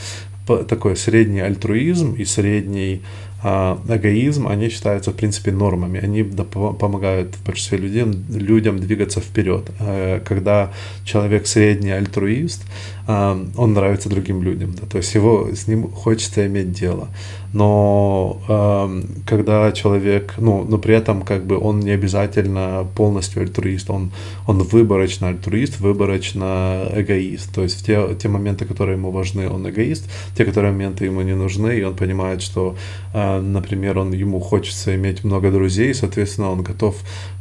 такой 0.47 0.97
средний 0.97 1.41
альтруизм 1.41 2.15
и 2.15 2.25
средний 2.25 3.03
а, 3.47 3.79
эгоизм, 3.89 4.49
они 4.49 4.71
считаются, 4.71 5.11
в 5.11 5.15
принципе, 5.15 5.53
нормами. 5.53 6.01
Они 6.03 6.23
помогают 6.23 7.35
в 7.35 7.45
большинстве 7.45 7.77
людей, 7.77 8.05
людям 8.31 8.79
двигаться 8.79 9.21
вперед. 9.21 9.71
Э, 9.81 10.21
когда 10.25 10.73
человек 11.05 11.47
средний 11.47 11.91
альтруист, 11.91 12.63
а, 13.07 13.39
он 13.57 13.75
нравится 13.75 14.09
другим 14.09 14.43
людям. 14.43 14.75
Да? 14.81 14.87
То 14.87 14.97
есть 14.97 15.15
его, 15.15 15.51
с 15.55 15.69
ним 15.69 15.91
хочется 15.91 16.47
иметь 16.47 16.73
дело 16.73 17.09
но 17.55 18.43
э, 18.49 19.03
когда 19.27 19.71
человек, 19.71 20.35
ну, 20.39 20.65
но 20.65 20.77
при 20.77 20.97
этом 20.97 21.23
как 21.23 21.47
бы 21.47 21.57
он 21.57 21.79
не 21.79 21.93
обязательно 21.93 22.85
полностью 22.97 23.43
альтруист, 23.43 23.91
он, 23.91 24.11
он 24.49 24.59
выборочно 24.65 25.29
альтруист, 25.29 25.79
выборочно 25.79 26.89
эгоист, 26.93 27.55
то 27.55 27.63
есть 27.63 27.87
те, 27.87 28.09
те 28.21 28.29
моменты, 28.29 28.65
которые 28.65 28.97
ему 28.97 29.13
важны, 29.13 29.49
он 29.49 29.71
эгоист, 29.71 30.11
те, 30.37 30.45
которые 30.45 30.73
моменты 30.73 31.05
ему 31.05 31.23
не 31.23 31.37
нужны, 31.37 31.79
и 31.79 31.85
он 31.85 31.95
понимает, 31.95 32.43
что, 32.43 32.75
э, 33.13 33.41
например, 33.41 33.99
он, 33.99 34.13
ему 34.13 34.41
хочется 34.41 34.93
иметь 34.97 35.23
много 35.23 35.53
друзей, 35.53 35.95
соответственно, 35.95 36.51
он 36.51 36.65
готов, 36.65 36.97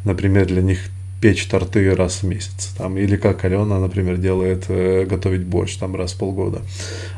например, 0.05 0.45
для 0.45 0.61
них 0.61 0.91
печь 1.21 1.47
торты 1.47 1.95
раз 1.95 2.21
в 2.21 2.27
месяц, 2.27 2.75
там, 2.77 2.97
или 2.97 3.15
как 3.15 3.45
Алена, 3.45 3.79
например, 3.79 4.17
делает, 4.17 4.65
э, 4.67 5.05
готовить 5.05 5.43
борщ 5.45 5.77
там 5.77 5.95
раз 5.95 6.13
в 6.13 6.19
полгода. 6.19 6.61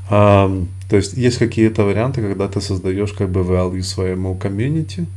А, 0.09 0.47
то 0.95 0.99
есть 0.99 1.17
есть 1.17 1.39
какие-то 1.39 1.83
варианты, 1.83 2.21
когда 2.21 2.47
ты 2.47 2.61
создаешь 2.61 3.11
как 3.11 3.29
бы 3.29 3.41
value 3.41 3.81
своему 3.81 4.33
комьюнити, 4.33 5.07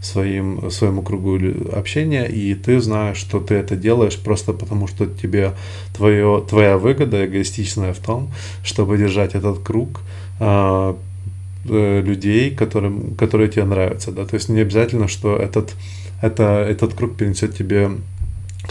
своим, 0.00 0.70
своему 0.70 1.02
кругу 1.02 1.38
общения, 1.76 2.24
и 2.24 2.54
ты 2.54 2.80
знаешь, 2.80 3.18
что 3.18 3.38
ты 3.38 3.56
это 3.56 3.76
делаешь 3.76 4.16
просто 4.16 4.54
потому, 4.54 4.86
что 4.86 5.04
тебе 5.04 5.52
твое, 5.94 6.42
твоя 6.48 6.78
выгода 6.78 7.26
эгоистичная 7.26 7.92
в 7.92 7.98
том, 7.98 8.30
чтобы 8.64 8.96
держать 8.96 9.34
этот 9.34 9.58
круг 9.58 10.00
а, 10.40 10.96
э, 11.68 12.00
людей, 12.00 12.50
которым, 12.50 13.14
которые 13.16 13.50
тебе 13.50 13.66
нравятся. 13.66 14.10
Да? 14.10 14.24
То 14.24 14.36
есть 14.36 14.48
не 14.48 14.62
обязательно, 14.62 15.06
что 15.06 15.36
этот 15.36 15.74
это, 16.22 16.66
этот 16.66 16.94
круг 16.94 17.16
принесет 17.16 17.54
тебе 17.54 17.90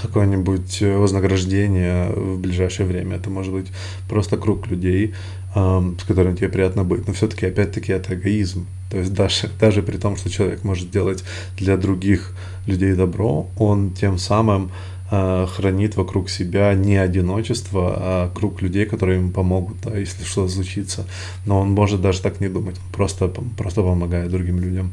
какое-нибудь 0.01 0.81
вознаграждение 0.81 2.10
в 2.10 2.39
ближайшее 2.39 2.88
время. 2.88 3.17
Это 3.17 3.29
может 3.29 3.53
быть 3.53 3.67
просто 4.10 4.38
круг 4.38 4.67
людей, 4.67 5.13
с 5.55 6.03
которыми 6.03 6.35
тебе 6.35 6.50
приятно 6.50 6.83
быть. 6.83 7.07
Но 7.07 7.13
все-таки, 7.13 7.45
опять-таки, 7.45 7.93
это 7.93 8.13
эгоизм. 8.13 8.67
То 8.89 8.97
есть 8.97 9.13
даже, 9.13 9.50
даже 9.59 9.81
при 9.81 9.97
том, 9.97 10.17
что 10.17 10.29
человек 10.29 10.63
может 10.63 10.91
делать 10.91 11.24
для 11.57 11.77
других 11.77 12.33
людей 12.67 12.93
добро, 12.93 13.47
он 13.57 13.91
тем 13.91 14.17
самым 14.17 14.71
э, 15.12 15.47
хранит 15.50 15.95
вокруг 15.95 16.29
себя 16.29 16.74
не 16.74 16.97
одиночество, 16.97 17.93
а 17.97 18.31
круг 18.35 18.62
людей, 18.62 18.85
которые 18.85 19.17
ему 19.17 19.31
помогут, 19.31 19.77
да, 19.83 19.97
если 19.97 20.24
что-то 20.25 20.51
случится. 20.51 21.05
Но 21.45 21.62
он 21.62 21.71
может 21.71 22.01
даже 22.01 22.21
так 22.21 22.41
не 22.41 22.50
думать, 22.50 22.75
просто, 22.91 23.27
просто 23.57 23.81
помогает 23.81 24.31
другим 24.31 24.59
людям. 24.59 24.91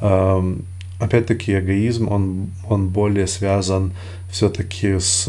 Э, 0.00 0.56
опять-таки, 1.00 1.58
эгоизм, 1.58 2.08
он, 2.08 2.50
он 2.68 2.88
более 2.88 3.26
связан 3.26 3.92
все-таки 4.30 4.98
с 4.98 5.28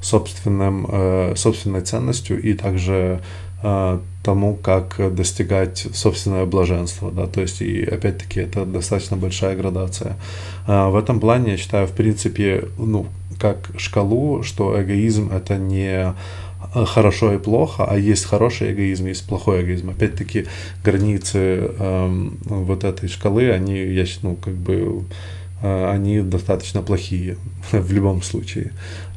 собственным, 0.00 0.86
э, 0.88 1.34
собственной 1.36 1.82
ценностью 1.82 2.40
и 2.40 2.54
также 2.54 3.20
э, 3.62 3.98
тому, 4.22 4.54
как 4.54 5.14
достигать 5.14 5.86
собственное 5.92 6.46
блаженство, 6.46 7.10
да, 7.10 7.26
то 7.26 7.40
есть 7.40 7.60
и 7.62 7.84
опять-таки 7.84 8.40
это 8.40 8.64
достаточно 8.64 9.16
большая 9.16 9.56
градация. 9.56 10.16
Э, 10.66 10.88
в 10.88 10.96
этом 10.96 11.20
плане 11.20 11.52
я 11.52 11.56
считаю, 11.56 11.86
в 11.86 11.92
принципе, 11.92 12.64
ну, 12.78 13.06
как 13.38 13.70
шкалу, 13.76 14.42
что 14.42 14.80
эгоизм 14.82 15.30
это 15.32 15.56
не 15.56 16.14
хорошо 16.86 17.32
и 17.32 17.38
плохо, 17.38 17.84
а 17.88 17.96
есть 17.96 18.24
хороший 18.24 18.72
эгоизм, 18.72 19.06
есть 19.06 19.26
плохой 19.26 19.62
эгоизм. 19.62 19.90
Опять-таки 19.90 20.46
границы 20.84 21.72
эм, 21.78 22.38
вот 22.44 22.84
этой 22.84 23.08
шкалы, 23.08 23.50
они, 23.50 23.78
я 23.78 24.04
ну, 24.22 24.36
как 24.36 24.54
бы 24.54 25.04
они 25.62 26.20
достаточно 26.20 26.82
плохие 26.82 27.36
в 27.72 27.92
любом 27.92 28.22
случае. 28.22 28.72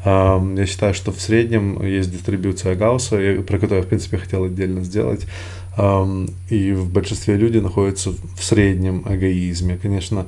Я 0.05 0.65
считаю, 0.67 0.93
что 0.93 1.11
в 1.11 1.21
среднем 1.21 1.81
есть 1.85 2.11
дистрибуция 2.11 2.75
Гаусса, 2.75 3.17
про 3.47 3.57
которую 3.57 3.79
я, 3.79 3.83
в 3.83 3.87
принципе, 3.87 4.17
хотел 4.17 4.43
отдельно 4.43 4.83
сделать. 4.83 5.25
И 6.49 6.73
в 6.73 6.91
большинстве 6.91 7.37
людей 7.37 7.61
находятся 7.61 8.11
в 8.11 8.43
среднем 8.43 9.03
эгоизме. 9.07 9.79
Конечно, 9.81 10.27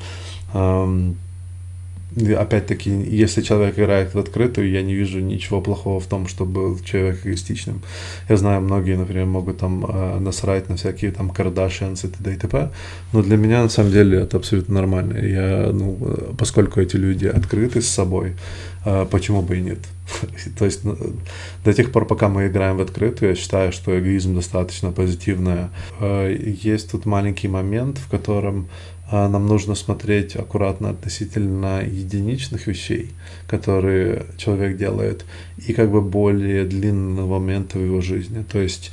опять-таки, 2.15 2.89
если 2.89 3.41
человек 3.41 3.77
играет 3.77 4.13
в 4.13 4.19
открытую, 4.19 4.69
я 4.69 4.81
не 4.81 4.93
вижу 4.93 5.19
ничего 5.19 5.61
плохого 5.61 5.99
в 5.99 6.05
том, 6.05 6.27
чтобы 6.27 6.51
был 6.53 6.79
человек 6.79 7.25
эгоистичным. 7.25 7.81
Я 8.29 8.37
знаю, 8.37 8.61
многие, 8.61 8.97
например, 8.97 9.25
могут 9.25 9.57
там 9.57 9.85
э, 9.85 10.19
насрать 10.19 10.69
на 10.69 10.75
всякие 10.75 11.11
там 11.11 11.29
Кардашианс 11.29 12.05
и 12.05 12.07
т.д. 12.07 12.33
и 12.33 12.37
т.п. 12.37 12.71
Но 13.13 13.21
для 13.21 13.37
меня, 13.37 13.63
на 13.63 13.69
самом 13.69 13.91
деле, 13.91 14.19
это 14.19 14.37
абсолютно 14.37 14.75
нормально. 14.75 15.17
Я, 15.17 15.71
ну, 15.73 15.97
поскольку 16.37 16.79
эти 16.79 16.95
люди 16.95 17.27
открыты 17.27 17.81
с 17.81 17.87
собой, 17.87 18.33
э, 18.85 19.05
почему 19.11 19.41
бы 19.41 19.57
и 19.57 19.61
нет? 19.61 19.79
То 20.57 20.65
есть 20.65 20.85
ну, 20.85 20.95
до 21.65 21.73
тех 21.73 21.91
пор, 21.91 22.05
пока 22.05 22.29
мы 22.29 22.47
играем 22.47 22.77
в 22.77 22.81
открытую, 22.81 23.29
я 23.29 23.35
считаю, 23.35 23.71
что 23.71 23.97
эгоизм 23.99 24.35
достаточно 24.35 24.91
позитивная. 24.91 25.69
Э, 25.99 26.33
есть 26.63 26.91
тут 26.91 27.05
маленький 27.05 27.49
момент, 27.49 27.97
в 27.97 28.09
котором 28.09 28.67
а 28.67 28.94
нам 29.11 29.47
нужно 29.47 29.75
смотреть 29.75 30.35
аккуратно 30.35 30.89
относительно 30.89 31.81
единичных 31.83 32.67
вещей, 32.67 33.11
которые 33.47 34.25
человек 34.37 34.77
делает, 34.77 35.25
и 35.57 35.73
как 35.73 35.91
бы 35.91 36.01
более 36.01 36.65
длинного 36.65 37.39
момента 37.39 37.77
в 37.77 37.85
его 37.85 38.01
жизни. 38.01 38.43
То 38.43 38.59
есть 38.59 38.91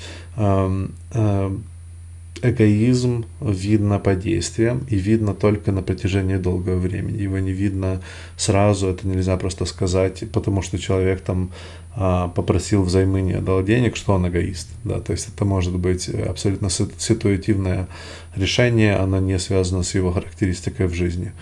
эгоизм 2.43 3.25
видно 3.41 3.99
по 3.99 4.15
действиям 4.15 4.87
и 4.91 4.97
видно 4.97 5.35
только 5.35 5.73
на 5.73 5.83
протяжении 5.83 6.37
долгого 6.37 6.77
времени. 6.77 7.23
Его 7.23 7.39
не 7.39 7.53
видно 7.53 8.03
сразу, 8.37 8.89
это 8.89 9.07
нельзя 9.07 9.37
просто 9.37 9.65
сказать, 9.65 10.25
потому 10.33 10.63
что 10.63 10.79
человек 10.79 11.21
там 11.21 11.51
а, 11.95 12.29
попросил 12.29 12.83
взаймы, 12.83 13.21
не 13.23 13.35
отдал 13.35 13.63
денег, 13.63 13.97
что 13.97 14.15
он 14.15 14.29
эгоист. 14.29 14.69
Да? 14.85 15.01
То 15.01 15.13
есть 15.13 15.29
это 15.35 15.45
может 15.45 15.77
быть 15.79 16.09
абсолютно 16.09 16.69
ситуативное 16.71 17.87
решение, 18.35 18.97
оно 18.97 19.19
не 19.19 19.39
связано 19.39 19.83
с 19.83 19.95
его 19.95 20.13
характеристикой 20.13 20.87
в 20.87 20.95
жизни. 20.95 21.33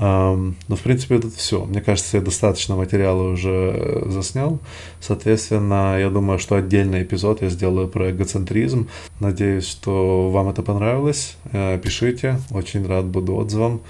Ну, 0.00 0.54
в 0.76 0.80
принципе, 0.80 1.16
это 1.16 1.28
все. 1.28 1.64
Мне 1.64 1.80
кажется, 1.80 2.18
я 2.18 2.22
достаточно 2.22 2.76
материала 2.76 3.32
уже 3.32 3.50
э, 3.50 4.10
заснял. 4.10 4.60
Соответственно, 5.00 5.98
я 5.98 6.08
думаю, 6.08 6.38
что 6.38 6.54
отдельный 6.54 7.02
эпизод 7.02 7.42
я 7.42 7.48
сделаю 7.48 7.88
про 7.88 8.10
эгоцентризм. 8.10 8.88
Надеюсь, 9.18 9.66
что 9.66 10.30
вам 10.30 10.50
это 10.50 10.62
понравилось. 10.62 11.36
Э, 11.52 11.78
пишите. 11.82 12.38
Очень 12.52 12.86
рад 12.86 13.06
буду 13.06 13.34
отзывам. 13.34 13.80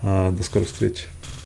Э, 0.00 0.30
до 0.30 0.42
скорых 0.42 0.68
встреч. 0.68 1.06